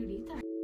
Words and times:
grita. 0.00 0.55